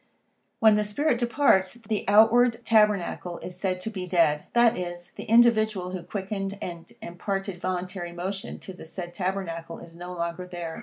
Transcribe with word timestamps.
When 0.59 0.77
this 0.77 0.89
spirit 0.89 1.19
departs, 1.19 1.75
the 1.75 2.05
outward 2.07 2.65
tabernacle 2.65 3.37
is 3.37 3.55
said 3.59 3.79
to 3.81 3.91
be 3.91 4.07
dead, 4.07 4.45
that 4.53 4.75
is, 4.75 5.11
the 5.11 5.25
individual 5.25 5.91
who 5.91 6.01
quickened 6.01 6.57
and 6.59 6.91
imparted 7.03 7.61
voluntary 7.61 8.11
motion 8.11 8.57
to 8.61 8.73
the 8.73 8.87
said 8.87 9.13
tabernacle 9.13 9.77
is 9.77 9.95
no 9.95 10.11
longer 10.13 10.47
there. 10.47 10.79